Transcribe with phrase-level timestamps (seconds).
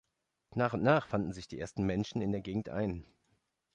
[0.55, 3.05] Nach und nach fanden sich die ersten Menschen in der Gegend ein.